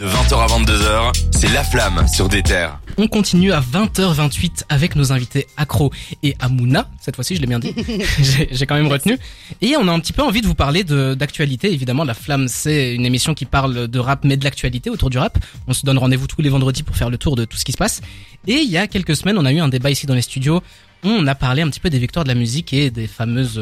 [0.00, 2.80] De 20h à 22h, c'est La Flamme sur des terres.
[2.96, 5.92] On continue à 20h28 avec nos invités Accro
[6.22, 6.88] et Amouna.
[7.02, 7.74] Cette fois-ci, je l'ai bien dit.
[8.18, 9.18] J'ai j'ai quand même retenu.
[9.60, 11.70] Et on a un petit peu envie de vous parler de- d'actualité.
[11.70, 15.18] Évidemment, La Flamme, c'est une émission qui parle de rap, mais de l'actualité autour du
[15.18, 15.38] rap.
[15.66, 17.72] On se donne rendez-vous tous les vendredis pour faire le tour de tout ce qui
[17.72, 18.00] se passe.
[18.46, 20.62] Et il y a quelques semaines, on a eu un débat ici dans les studios.
[21.02, 23.60] On a parlé un petit peu des victoires de la musique et des fameuses...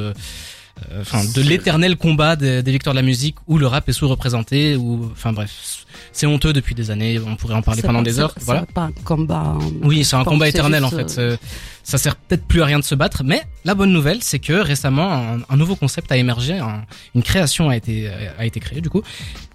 [0.93, 3.93] euh, Enfin, de l'éternel combat des, des victoires de la musique où le rap est
[3.93, 7.19] sous-représenté, ou, enfin bref, c'est honteux depuis des années.
[7.25, 8.33] On pourrait en parler pendant pas- des heures.
[8.37, 8.67] c'est Voilà.
[8.73, 9.57] pas un combat.
[9.83, 11.17] Oui, c'est un combat éternel en fait.
[11.19, 11.37] Euh,
[11.83, 14.53] Ça sert peut-être plus à rien de se battre, mais la bonne nouvelle, c'est que
[14.53, 18.83] récemment, un, un nouveau concept a émergé, un- une création a été a été créée
[18.83, 19.03] du coup.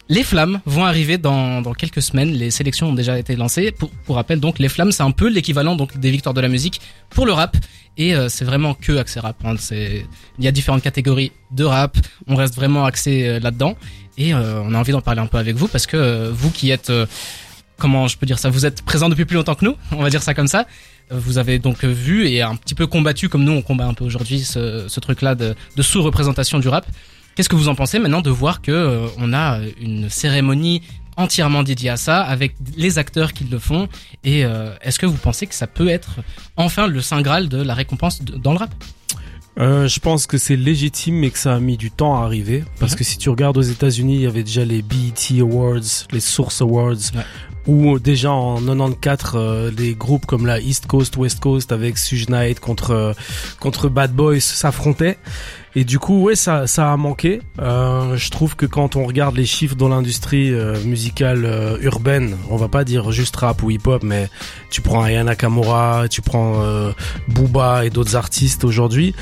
[0.10, 2.32] Les flammes vont arriver dans, dans quelques semaines.
[2.32, 3.72] Les sélections ont déjà été lancées.
[3.72, 6.50] Pour, pour rappel, donc les flammes, c'est un peu l'équivalent donc des victoires de la
[6.50, 7.56] musique pour le rap.
[7.98, 9.38] Et euh, c'est vraiment que accès rap.
[9.46, 9.56] hein.
[9.72, 11.98] Il y a différentes catégories de rap.
[12.28, 13.78] On reste vraiment axé euh, là-dedans.
[14.18, 16.52] Et euh, on a envie d'en parler un peu avec vous parce que euh, vous
[16.52, 17.06] qui êtes euh,
[17.78, 18.50] comment je peux dire ça?
[18.50, 20.68] Vous êtes présent depuis plus longtemps que nous, on va dire ça comme ça.
[21.12, 24.04] Vous avez donc vu et un petit peu combattu comme nous on combat un peu
[24.06, 26.86] aujourd'hui ce, ce truc-là de, de sous-représentation du rap.
[27.36, 30.81] Qu'est-ce que vous en pensez maintenant de voir que euh, on a une cérémonie
[31.17, 33.88] entièrement dédiée à ça avec les acteurs qui le font
[34.23, 36.22] et euh, est-ce que vous pensez que ça peut être
[36.58, 38.73] enfin le saint graal de la récompense de- dans le rap?
[39.59, 42.64] Euh, je pense que c'est légitime mais que ça a mis du temps à arriver.
[42.80, 46.20] Parce que si tu regardes aux États-Unis, il y avait déjà les BET Awards, les
[46.20, 47.23] Source Awards Ouais.
[47.67, 52.28] où déjà en 94 euh, des groupes comme la East Coast, West Coast avec Suge
[52.30, 53.14] Knight contre euh,
[53.59, 55.20] contre Bad Boys s'affrontaient
[55.76, 57.42] et du coup ouais ça ça a manqué.
[57.60, 62.38] Euh, je trouve que quand on regarde les chiffres dans l'industrie euh, musicale euh, urbaine,
[62.50, 64.30] on va pas dire juste rap ou hip hop mais
[64.70, 66.92] tu prends Aya Nakamura, tu prends euh,
[67.28, 69.14] Booba et d'autres artistes aujourd'hui,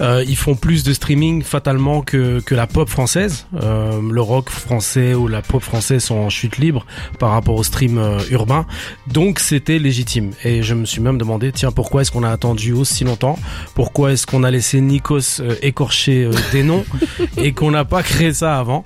[0.00, 3.46] euh, ils font plus de streaming fatalement que, que la pop française.
[3.62, 6.86] Euh, le rock français ou la pop française sont en chute libre
[7.18, 8.00] par rapport au stream
[8.30, 8.66] urbain.
[9.06, 10.30] Donc c'était légitime.
[10.44, 13.38] Et je me suis même demandé, tiens, pourquoi est-ce qu'on a attendu aussi longtemps?
[13.74, 15.54] Pourquoi est-ce qu'on a laissé Nikos euh,
[16.08, 16.84] euh, des noms
[17.36, 18.84] et qu'on n'a pas créé ça avant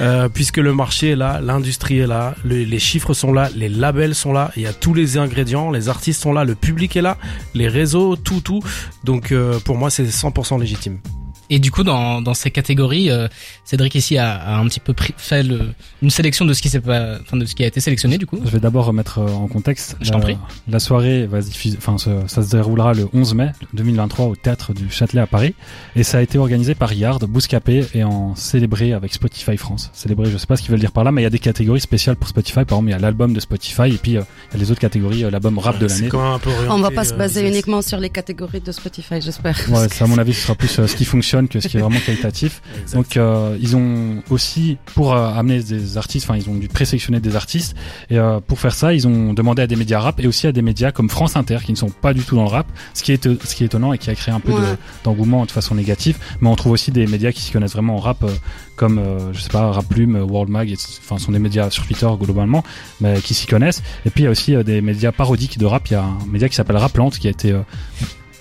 [0.00, 3.68] Euh, Puisque le marché est là, l'industrie est là, le- les chiffres sont là, les
[3.68, 6.96] labels sont là, il y a tous les ingrédients, les artistes sont là, le public
[6.96, 7.18] est là,
[7.54, 8.60] les réseaux, tout, tout.
[9.04, 10.98] Donc euh, pour moi, c'est 100% légitime.
[11.54, 13.28] Et du coup, dans, dans ces catégories, euh,
[13.64, 15.60] Cédric ici a, a un petit peu pris, fait le,
[16.00, 18.24] une sélection de ce qui s'est pas, enfin de ce qui a été sélectionné du
[18.26, 18.38] coup.
[18.42, 19.96] Je vais d'abord remettre euh, en contexte.
[20.00, 20.38] Je t'en La- prie.
[20.68, 24.34] La soirée va se diffuser, enfin, ça, ça se déroulera le 11 mai 2023 au
[24.36, 25.54] théâtre du Châtelet à Paris.
[25.94, 29.90] Et ça a été organisé par Yard, Bouscapé et en célébré avec Spotify France.
[29.92, 31.38] Célébré, je sais pas ce qu'ils veulent dire par là, mais il y a des
[31.38, 32.64] catégories spéciales pour Spotify.
[32.64, 34.70] Par exemple, il y a l'album de Spotify et puis euh, il y a les
[34.70, 36.08] autres catégories, euh, l'album rap de C'est l'année.
[36.08, 38.72] quand même un peu On va orienté, pas se baser uniquement sur les catégories de
[38.72, 39.58] Spotify, j'espère.
[39.70, 41.76] Ouais, ça, à mon avis, ce sera plus euh, ce qui fonctionne que ce qui
[41.76, 42.62] est vraiment qualitatif.
[42.94, 47.20] Donc euh, ils ont aussi pour euh, amener des artistes, enfin ils ont dû présélectionner
[47.20, 47.76] des artistes
[48.10, 50.52] et euh, pour faire ça ils ont demandé à des médias rap et aussi à
[50.52, 53.02] des médias comme France Inter qui ne sont pas du tout dans le rap, ce
[53.02, 54.76] qui est ce qui est étonnant et qui a créé un peu Ouais.
[55.04, 56.18] d'engouement de façon négative.
[56.40, 58.28] Mais on trouve aussi des médias qui s'y connaissent vraiment en rap euh,
[58.76, 61.86] comme euh, je sais pas Rap Plume, World Mag, enfin ce sont des médias sur
[61.86, 62.64] Twitter globalement
[63.00, 63.82] mais qui s'y connaissent.
[64.06, 65.86] Et puis il y a aussi euh, des médias parodiques de rap.
[65.88, 67.60] Il y a un média qui s'appelle Raplante qui a été euh,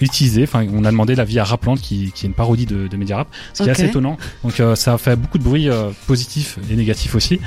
[0.05, 0.43] utilisé.
[0.43, 3.17] Enfin, on a demandé l'avis à Raplante, qui, qui est une parodie de, de Média
[3.17, 4.17] Rap, ce qui est assez étonnant.
[4.43, 7.39] Donc, euh, ça a fait beaucoup de bruit euh, positif et négatif aussi.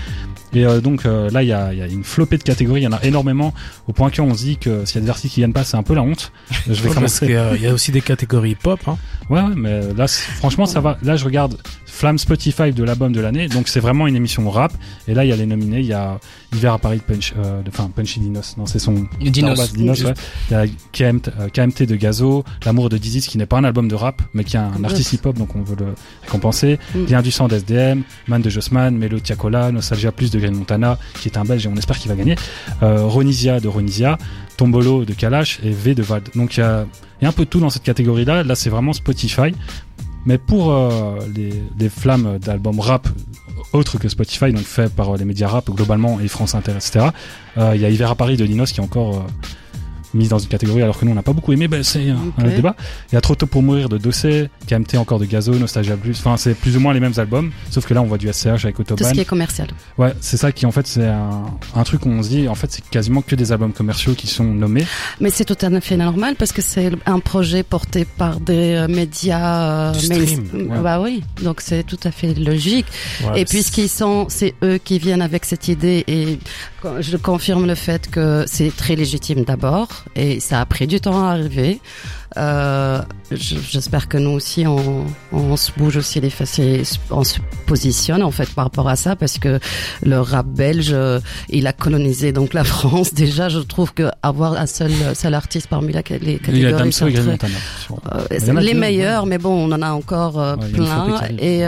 [0.55, 2.83] Et euh, donc euh, là, il y a, il y a une flopée de catégories.
[2.83, 3.53] Il y en a énormément
[3.89, 5.77] au point qu'on se dit que s'il y a des artistes qui gagnent pas, c'est
[5.77, 6.33] un peu la honte.
[6.69, 7.27] Je vais Ouais, parce commencer.
[7.27, 8.81] qu'il y a- il y a aussi des catégories pop.
[8.87, 8.97] Hein.
[9.31, 10.99] Ouais, ouais, mais là, franchement, ça va.
[11.03, 11.57] Là, je regarde
[11.87, 14.73] Flamme Spotify de l'album de l'année, donc c'est vraiment une émission rap.
[15.09, 15.79] Et là, il y a les nominés.
[15.81, 16.19] Il y a
[16.53, 18.57] Hiver à Paris de Punch, euh, de- enfin Punchy Dinos.
[18.59, 19.59] Non, c'est son Dinos.
[19.59, 20.15] Arrobas Dinos, ouais.
[20.51, 23.65] Il y a KMT, euh, KMT de Gazo, L'amour de Dizzy, qui n'est pas un
[23.65, 26.79] album de rap, mais qui est un artiste hip-hop, donc on veut le récompenser.
[26.95, 27.05] Mm.
[27.05, 31.39] Bien du sang d'SDM, Man de Jossman, Melo Tiakola, Nostalgia Plus de Montana, qui est
[31.39, 32.37] un belge et on espère qu'il va gagner.
[32.83, 34.19] Euh, Ronisia de Ronisia,
[34.57, 36.29] Tombolo de Kalash et V de Vald.
[36.35, 36.87] Donc il y a,
[37.23, 38.43] un peu de tout dans cette catégorie-là.
[38.43, 39.55] Là, c'est vraiment Spotify.
[40.27, 43.09] Mais pour euh, les, flammes d'albums rap
[43.73, 47.07] autres que Spotify, donc fait par euh, les médias rap globalement et France Inter, etc.,
[47.59, 49.27] euh, il y a Hiver à Paris de Dinos qui est encore
[50.15, 52.45] mise dans une catégorie alors que nous on n'a pas beaucoup aimé, ben, c'est un,
[52.45, 52.77] débat.
[53.11, 56.19] Il y a Trop tôt pour mourir de Dossé, KMT encore de Gazo, Nostalgia Plus,
[56.19, 58.65] enfin c'est plus ou moins les mêmes albums, sauf que là on voit du SCH
[58.65, 59.09] avec Tout Autobahn.
[59.09, 59.69] ce qui est commercial.
[59.99, 61.45] Ouais, c'est ça qui en fait c'est un,
[61.75, 64.27] un truc où on se dit en fait c'est quasiment que des albums commerciaux qui
[64.27, 64.85] sont nommés.
[65.21, 68.89] Mais c'est tout à fait normal parce que c'est un projet porté par des euh,
[68.89, 70.79] médias euh, Du ouais.
[70.83, 72.87] Bah oui, donc c'est tout à fait logique.
[73.25, 76.39] Ouais, et puisqu'ils sont, c'est eux qui viennent avec cette idée et
[77.01, 80.04] je confirme le fait que c'est très légitime d'abord.
[80.07, 80.13] Autres.
[80.21, 81.81] Et ça a pris du temps à arriver.
[82.37, 87.23] Euh, je- J'espère que nous aussi, on, on se bouge aussi les fesses et on
[87.23, 89.61] se positionne en fait par rapport à ça, parce que
[90.03, 93.15] le rap belge, euh, il a colonisé donc la France.
[93.15, 96.73] Déjà, je trouve que avoir un seul seul artiste parmi la, les catégories,
[97.39, 97.49] très-
[98.13, 98.29] euh,
[98.61, 99.29] les meilleurs, ouais.
[99.31, 101.07] mais bon, on en a encore euh, Ouais, plein.
[101.39, 101.65] Et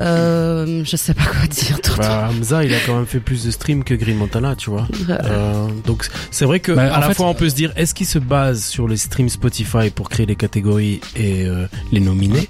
[0.00, 1.98] euh, je sais pas quoi dire d'autre.
[1.98, 4.86] Bah, Hamza, il a quand même fait plus de streams que Green Montana, tu vois.
[5.08, 7.94] Euh, donc c'est vrai que Bah, à la fait- fois on peut se dire est-ce
[7.94, 12.48] qu'il se base sur les streams Spotify pour créer les catégories et euh, les nominer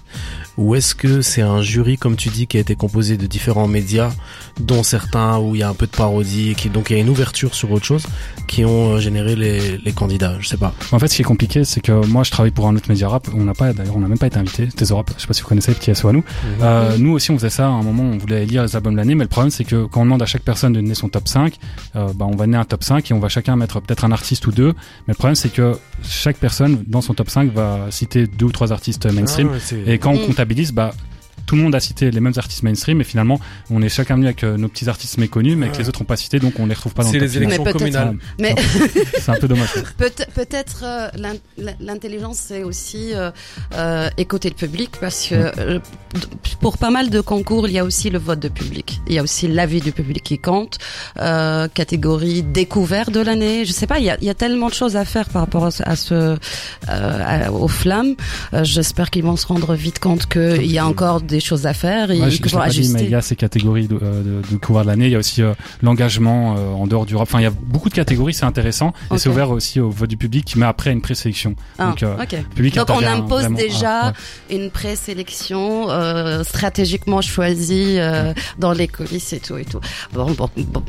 [0.57, 3.67] ou est-ce que c'est un jury comme tu dis qui a été composé de différents
[3.67, 4.13] médias
[4.61, 6.97] dont certains où il y a un peu de parodie et qui donc il y
[6.97, 8.05] a une ouverture sur autre chose
[8.47, 10.37] qui ont euh, généré les, les candidats?
[10.39, 12.69] Je sais pas En fait, ce qui est compliqué, c'est que moi, je travaille pour
[12.69, 13.27] un autre média rap.
[13.35, 14.69] On n'a pas, d'ailleurs, on n'a même pas été invité.
[14.71, 15.11] C'était Rap.
[15.17, 16.23] Je sais pas si vous connaissez Petit SO à nous.
[16.63, 17.67] Euh, nous aussi, on faisait ça.
[17.67, 19.85] À un moment, on voulait lire les albums de l'année, mais le problème, c'est que
[19.87, 21.57] quand on demande à chaque personne de donner son top 5,
[21.97, 24.13] euh, bah, on va donner un top 5 et on va chacun mettre peut-être un
[24.13, 24.73] artiste ou deux.
[25.07, 28.53] Mais le problème, c'est que chaque personne, dans son top 5, va citer deux ou
[28.53, 29.51] trois artistes mainstream.
[29.53, 30.93] Ah c'est- Et quand on comptabilise, bah,
[31.47, 34.27] tout le monde a cité les mêmes artistes mainstream, et finalement, on est chacun venu
[34.27, 36.67] avec euh, nos petits artistes méconnus, mais que les autres n'ont pas cité, donc on
[36.67, 38.55] les retrouve pas dans c'est le les élections Mais peut-être- communales Mais
[39.21, 39.69] C'est un peu dommage.
[39.99, 43.31] peut- peut-être euh, l'in- l'in- l'intelligence, c'est aussi euh,
[43.75, 45.79] euh, écouter le public, parce que euh,
[46.61, 49.01] pour pas mal de concours, il y a aussi le vote de public.
[49.09, 50.79] Il y a aussi l'avis du public qui compte.
[51.21, 53.65] Euh, catégorie découverte de l'année.
[53.65, 55.43] Je sais pas, il y a, il y a tellement de choses à faire par
[55.43, 56.37] rapport à ce, à ce euh,
[56.89, 58.15] à- aux flammes.
[58.53, 61.75] Euh, J'espère qu'ils vont se rendre vite compte qu'il y a encore des choses à
[61.75, 64.57] faire et Ouais, je dit, mais il y a ces catégories de, euh, de, de
[64.57, 65.07] couvreurs de l'année.
[65.07, 67.23] Il y a aussi euh, l'engagement euh, en dehors du rap.
[67.29, 68.93] Enfin, il y a beaucoup de catégories, c'est intéressant.
[69.13, 71.55] Et c'est ouvert aussi au vote du public, mais après une présélection.
[71.79, 72.17] Ah, Donc, euh,
[72.55, 74.13] public Donc on impose vraiment- déjà ah,
[74.51, 74.57] ouais.
[74.57, 75.89] une présélection
[76.45, 77.99] stratégiquement choisie
[78.59, 79.81] dans les coulisses et tout et tout.
[80.13, 80.83] Bon, bon, bon,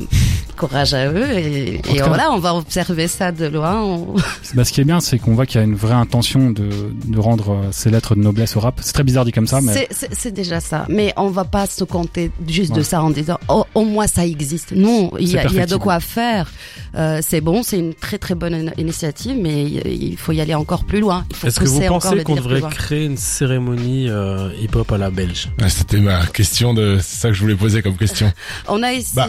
[0.56, 3.82] courage à eux et, cas- voilà, on va observer ça de loin.
[3.82, 4.14] On-
[4.54, 6.68] Bah, ce qui est bien, c'est qu'on voit qu'il y a une vraie intention de,
[7.04, 8.80] de rendre euh, ces lettres de noblesse au rap.
[8.82, 11.84] C'est très bizarre dit comme ça, mais C'est- déjà ça, mais on va pas se
[11.84, 14.72] compter juste de ça en disant oh, au moins ça existe.
[14.72, 16.50] Non, il y, a- il y a de quoi faire.
[16.96, 20.54] Euh, c'est bon, c'est une très très bonne in- initiative, mais il faut y aller
[20.54, 21.24] encore plus loin.
[21.44, 25.48] Est-ce que vous pensez qu'on devrait créer une cérémonie euh, hip-hop à la belge?
[25.60, 28.32] Ouais, C'était ma question de, c'est ça que je voulais poser comme question.
[28.68, 29.12] On a ici.
[29.14, 29.28] Bah,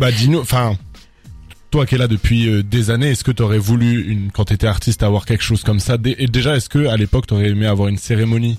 [0.00, 0.76] bah dis-nous, enfin,
[1.70, 4.66] toi qui es là depuis euh, des années, est-ce que t'aurais voulu, une, quand t'étais
[4.66, 5.96] artiste, avoir quelque chose comme ça?
[6.04, 8.58] Et déjà, est-ce que à l'époque t'aurais aimé avoir une cérémonie?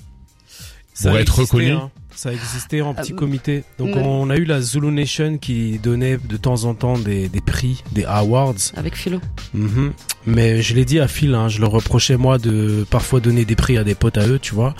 [0.96, 1.70] Ça Pour être existé, reconnu?
[1.72, 1.90] hein.
[2.16, 3.64] Ça a existé en petit Euh, comité.
[3.78, 7.40] Donc on a eu la Zulu Nation qui donnait de temps en temps des, des
[7.40, 8.54] prix, des awards.
[8.76, 9.20] Avec Philo.
[9.52, 9.92] Mhm.
[10.24, 13.56] Mais je l'ai dit à Phil, hein, je leur reprochais moi de parfois donner des
[13.56, 14.76] prix à des potes à eux, tu vois.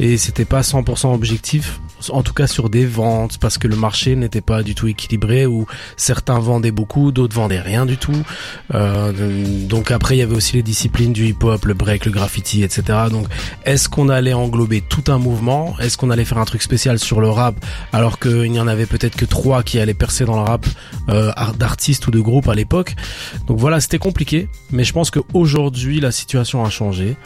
[0.00, 1.78] Et c'était pas 100% objectif,
[2.10, 5.46] en tout cas sur des ventes, parce que le marché n'était pas du tout équilibré,
[5.46, 5.66] où
[5.96, 8.22] certains vendaient beaucoup, d'autres vendaient rien du tout.
[8.74, 9.12] Euh,
[9.66, 12.82] donc après il y avait aussi les disciplines du hip-hop, le break, le graffiti, etc.
[13.10, 13.26] Donc
[13.64, 15.74] est-ce qu'on allait englober tout un mouvement?
[15.80, 17.54] Est-ce qu'on allait faire un truc spécial sur le rap
[17.92, 20.66] alors qu'il n'y en avait peut-être que trois qui allaient percer dans le rap
[21.08, 22.94] euh, art- d'artistes ou de groupes à l'époque?
[23.46, 27.16] Donc voilà, c'était compliqué, mais je pense qu'aujourd'hui la situation a changé.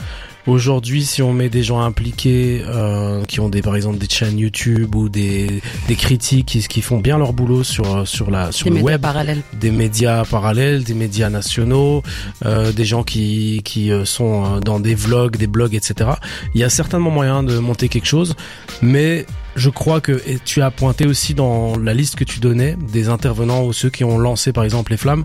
[0.46, 4.38] Aujourd'hui, si on met des gens impliqués, euh, qui ont des, par exemple, des chaînes
[4.38, 8.64] YouTube ou des, des critiques qui, qui font bien leur boulot sur sur la sur
[8.66, 9.42] Des le médias web, parallèles.
[9.60, 12.02] des médias parallèles, des médias nationaux,
[12.44, 16.10] euh, des gens qui qui euh, sont euh, dans des vlogs, des blogs, etc.
[16.54, 18.36] Il y a certainement moyen de monter quelque chose,
[18.82, 19.26] mais
[19.56, 23.08] je crois que et tu as pointé aussi dans la liste que tu donnais des
[23.08, 25.24] intervenants ou ceux qui ont lancé par exemple les flammes.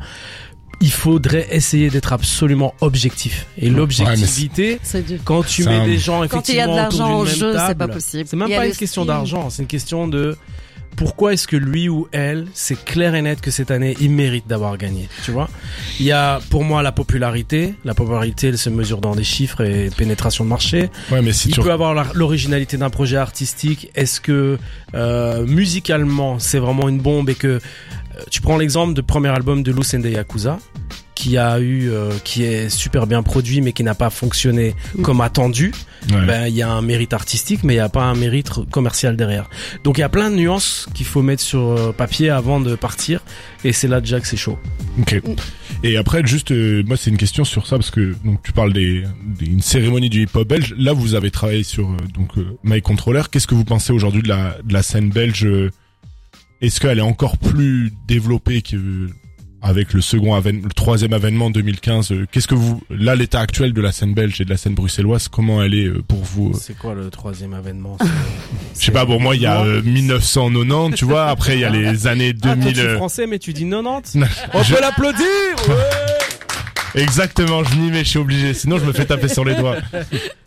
[0.82, 3.46] Il faudrait essayer d'être absolument objectif.
[3.58, 4.80] Et l'objectivité,
[5.24, 7.54] quand tu mets un- des gens Quand il y a de effectivement l'argent en jeu,
[7.68, 8.26] c'est pas possible.
[8.28, 10.36] c'est même pas une question d'argent, c'est une question de
[10.98, 14.46] pourquoi est-ce que lui ou elle, c'est clair et net que cette année, il mérite
[14.48, 15.50] d'avoir gagné, tu vois?
[16.02, 19.62] Il y a pour moi la popularité, la popularité elle se mesure dans des chiffres
[19.62, 20.90] et pénétration de marché.
[21.10, 23.90] Ouais, mais si Il tu peut avoir l'originalité d'un projet artistique.
[23.96, 24.58] Est-ce que
[24.94, 27.60] euh, musicalement c'est vraiment une bombe et que euh,
[28.30, 30.60] tu prends l'exemple du premier album de Lucende Yakuza
[31.22, 35.02] qui a eu euh, qui est super bien produit mais qui n'a pas fonctionné Mm.
[35.04, 35.72] comme attendu
[36.12, 36.26] Ouais.
[36.26, 39.16] ben il y a un mérite artistique mais il n'y a pas un mérite commercial
[39.16, 39.48] derrière
[39.84, 42.74] donc il y a plein de nuances qu'il faut mettre sur euh, papier avant de
[42.74, 43.24] partir
[43.64, 44.58] et c'est là déjà que c'est chaud
[45.00, 45.22] Ok.
[45.84, 48.74] Et après, juste, euh, moi, c'est une question sur ça parce que donc tu parles
[48.74, 49.04] des,
[49.40, 50.76] des- une cérémonie du hip-hop belge.
[50.78, 53.24] Là, vous avez travaillé sur euh, donc euh, My Controller.
[53.32, 55.48] Qu'est-ce que vous pensez aujourd'hui de la de la scène belge
[56.62, 59.10] Est-ce qu'elle est encore plus développée que euh,
[59.64, 63.82] avec le second le troisième avènement 2015 euh, Qu'est-ce que vous là l'état actuel de
[63.82, 66.58] la scène belge et de la scène bruxelloise Comment elle est euh, pour vous euh?
[66.60, 67.98] C'est quoi le troisième avènement?
[68.80, 69.06] Je sais pas.
[69.06, 71.28] Pour moi, il y a euh, 1990, tu vois.
[71.28, 72.74] Après, il y a les années Ah, toi, 2000.
[72.74, 75.26] tu es français mais tu dis 90 Non, on je- peut l'applaudir
[75.70, 75.76] ouais
[76.94, 78.54] Exactement, je m'y mets, je suis obligé.
[78.54, 79.78] Sinon, je me fais taper sur les doigts.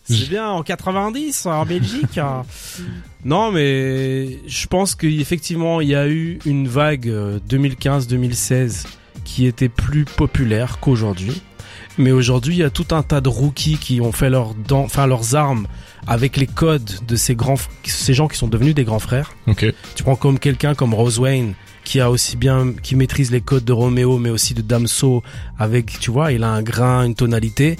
[0.04, 2.18] C'est bien en 90 en Belgique.
[2.18, 2.42] hein.
[3.24, 8.84] non, mais je pense qu'effectivement il y a eu une vague euh, 2015-2016
[9.24, 11.42] qui était plus populaire qu'aujourd'hui.
[11.96, 14.84] Mais aujourd'hui, il y a tout un tas de rookies qui ont fait leurs dents,
[14.84, 15.66] enfin leurs armes
[16.06, 19.32] avec les codes de ces grands, ces gens qui sont devenus des grands frères.
[19.94, 21.54] Tu prends comme quelqu'un comme Rose Wayne
[21.84, 25.22] qui a aussi bien, qui maîtrise les codes de Roméo, mais aussi de Damso
[25.58, 27.76] avec, tu vois, il a un grain, une tonalité.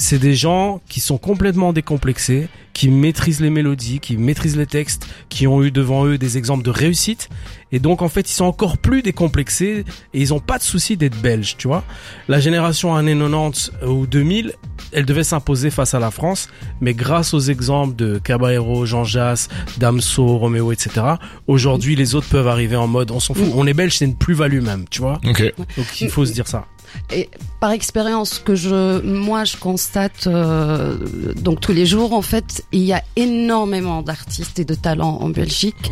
[0.00, 5.08] C'est des gens qui sont complètement décomplexés, qui maîtrisent les mélodies, qui maîtrisent les textes,
[5.28, 7.28] qui ont eu devant eux des exemples de réussite.
[7.72, 10.96] Et donc, en fait, ils sont encore plus décomplexés et ils ont pas de souci
[10.96, 11.82] d'être belges, tu vois.
[12.28, 14.54] La génération années 90 ou 2000,
[14.92, 16.48] elle devait s'imposer face à la France,
[16.80, 21.06] mais grâce aux exemples de Caballero, Jean Jass, Damso, Roméo, etc.,
[21.48, 23.52] aujourd'hui, les autres peuvent arriver en mode, on s'en fout.
[23.56, 25.20] On est belge, c'est une plus-value même, tu vois.
[25.26, 25.52] Ok.
[25.76, 26.66] Donc, il faut se dire ça.
[27.12, 27.28] Et
[27.60, 30.96] par expérience que je, moi, je constate euh,
[31.36, 35.28] donc tous les jours, en fait, il y a énormément d'artistes et de talents en
[35.28, 35.90] Belgique.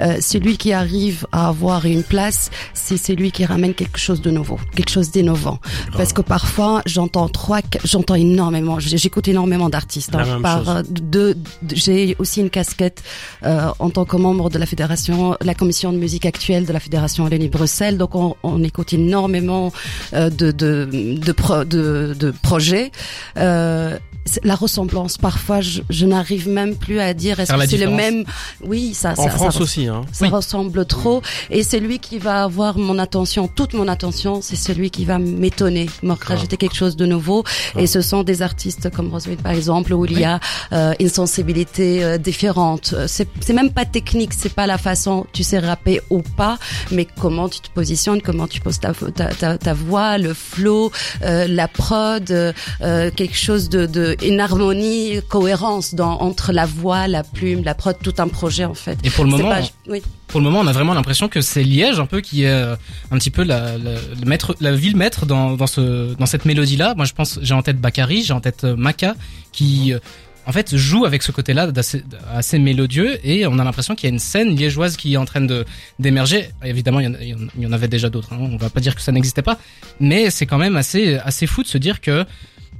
[0.00, 4.30] Euh, celui qui arrive à avoir une place, c'est celui qui ramène quelque chose de
[4.30, 5.58] nouveau, quelque chose d'innovant.
[5.96, 10.14] Parce que parfois, j'entends trois, j'entends énormément, j'écoute énormément d'artistes.
[10.14, 10.40] Hein.
[10.68, 13.02] euh, de, de- j'ai aussi une casquette
[13.44, 16.80] euh, en tant que membre de la fédération, la commission de musique actuelle de la
[16.80, 17.98] fédération Wallonie-Bruxelles.
[17.98, 19.72] Donc, on, on écoute énormément
[20.14, 22.90] euh, de de de, pro- de, de projets.
[23.36, 23.96] Euh,
[24.44, 28.24] la ressemblance, parfois, je, je n'arrive même plus à dire est-ce que c'est le même?
[28.64, 29.12] Oui, ça.
[29.16, 30.02] En ça, France ça, aussi, hein.
[30.12, 30.30] ça Oui.
[30.30, 31.22] ressemble trop.
[31.50, 35.88] Et celui qui va avoir mon attention, toute mon attention, c'est celui qui va m'étonner,
[36.02, 37.44] me rajouter quelque chose de nouveau.
[37.78, 40.40] Et ce sont des artistes comme Roswell, par exemple, où il y a
[40.72, 42.94] euh, une sensibilité euh, différente.
[42.94, 46.58] Euh, C'est c'est même pas technique, c'est pas la façon, tu sais rapper ou pas,
[46.90, 50.90] mais comment tu te positionnes, comment tu poses ta, ta, ta, ta voix, le flow,
[51.22, 56.66] euh, la prod, euh, euh, quelque chose de, de une harmonie, cohérence dans entre la
[56.66, 58.98] voix, la plume, la prod, tout un projet en fait.
[59.04, 60.02] Et pour le moment, pas- oui.
[60.26, 62.74] pour le moment, on a vraiment l'impression que c'est Liège un peu qui est euh,
[63.10, 66.44] un petit peu la, la, le maître, la ville maître dans, dans ce, dans cette
[66.44, 66.94] mélodie-là.
[66.96, 69.14] Moi, je pense, j'ai en tête Bakary, j'ai en tête euh, Maka,
[69.52, 69.98] qui, euh,
[70.46, 72.02] en fait, joue avec ce côté-là d'assez
[72.34, 75.26] assez mélodieux et on a l'impression qu'il y a une scène liégeoise qui est en
[75.26, 75.66] train de
[75.98, 76.48] d'émerger.
[76.64, 78.32] Évidemment, y en- il y en avait déjà d'autres.
[78.32, 79.58] Hein, on va pas dire que ça n'existait pas,
[80.00, 82.24] mais c'est quand même assez assez fou de se dire que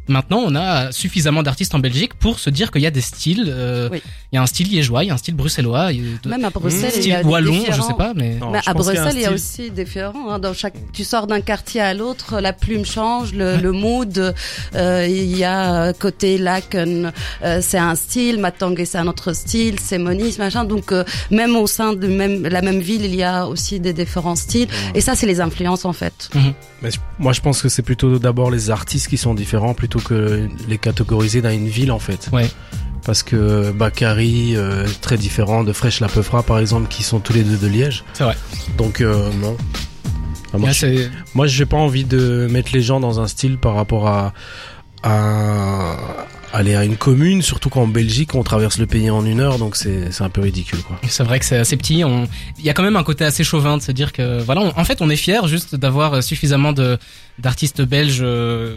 [0.09, 3.47] Maintenant, on a suffisamment d'artistes en Belgique pour se dire qu'il y a des styles.
[3.49, 4.03] euh, Oui.
[4.33, 6.19] Il y a un style liégeois, il y a un style bruxellois, il y a
[6.23, 8.51] de- Même à Bruxelles, il y style a wallon, je différents- sais pas, mais Non,
[8.51, 10.31] Mais je à Bruxelles, il y a aussi différent.
[10.31, 10.39] Hein.
[10.39, 14.35] Dans chaque, tu sors d'un quartier à l'autre, la plume change, le, le mood.
[14.75, 17.13] euh, il y a euh, côté Laken,
[17.45, 20.65] euh, c'est un style, Matangé c'est un autre style, c'est Monis, machin.
[20.65, 23.93] Donc euh, même au sein de même la même ville, il y a aussi des
[23.95, 24.69] différents styles.
[24.95, 26.29] Et ça, c'est les influences en fait.
[26.83, 29.98] Mais je- moi, je pense que c'est plutôt d'abord les artistes qui sont différents plutôt
[30.01, 32.29] que les catégoriser dans une ville, en fait.
[32.33, 32.51] Ouais.
[33.05, 37.33] Parce que Bakary, euh, très différent de Fresh La Peufra, par exemple, qui sont tous
[37.33, 38.05] les deux de Liège.
[38.13, 38.37] c'est vrai.
[38.77, 39.57] Donc, euh, non.
[40.53, 43.75] Ah, moi, je- moi, j'ai pas envie de mettre les gens dans un style par
[43.75, 44.33] rapport à,
[45.03, 45.97] à
[46.53, 49.77] aller à une commune, surtout qu'en Belgique, on traverse le pays en une heure, donc
[49.77, 50.99] c'est c'est un peu ridicule, quoi.
[51.07, 52.03] C'est vrai que c'est assez petit.
[52.05, 52.27] On...
[52.59, 54.63] Il y a quand même un côté assez chauvin de se dire que voilà.
[54.63, 56.99] on- En fait, on est fier juste d'avoir suffisamment de
[57.39, 58.21] d'artistes belges.
[58.23, 58.77] euh,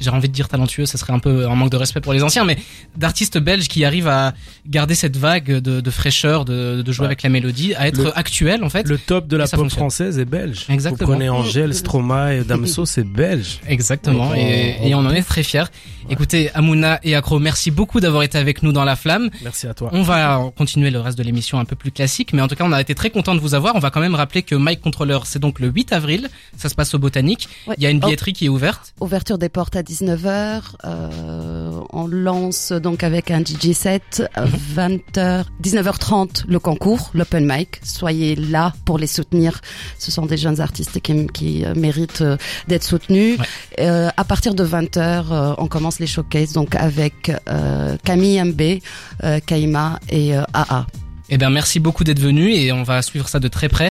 [0.00, 2.22] J'ai envie de dire talentueux, ça serait un peu un manque de respect pour les
[2.22, 2.56] anciens, mais
[2.96, 4.32] d'artistes belges qui arrivent à
[4.66, 7.06] garder cette vague de, de fraîcheur, de, de jouer Ouais.
[7.06, 8.86] avec la mélodie, à être Le- actuel en fait.
[8.88, 9.78] Le top de la pop fonctionne.
[9.80, 10.66] française est belge.
[10.68, 11.06] Exactement.
[11.06, 13.60] Vous prenez Angèle, Stromae et Damso, c'est belge.
[13.68, 15.64] Exactement, et, on- et on en est très fiers.
[16.08, 19.30] Écoutez, Amouna et Accro, merci beaucoup d'avoir été avec nous dans la flamme.
[19.42, 19.90] Merci à toi.
[19.92, 22.64] On va continuer le reste de l'émission un peu plus classique, mais en tout cas,
[22.66, 23.76] on a été très content de vous avoir.
[23.76, 26.28] On va quand même rappeler que Mike Controller, c'est donc le 8 avril.
[26.56, 27.48] Ça se passe au Botanique.
[27.66, 27.74] Ouais.
[27.78, 28.06] Il y a une Oh.
[28.06, 28.94] billetterie qui est ouverte.
[29.00, 30.60] Ouverture des portes à 19h.
[30.84, 34.22] Euh, on lance donc avec un DJ set.
[34.38, 37.80] euh, 20h, 19h30 le concours, l'open mic.
[37.82, 39.60] Soyez là pour les soutenir.
[39.98, 42.36] Ce sont des jeunes artistes qui, qui euh, méritent euh,
[42.68, 43.38] d'être soutenus.
[43.38, 43.46] Ouais.
[43.80, 48.62] Euh, à partir de 20h, on commence les showcases donc avec euh, Camille MB,
[49.24, 50.86] euh, Kaima et euh, AA.
[51.28, 53.89] Eh bien, merci beaucoup d'être venu et on va suivre ça de très près.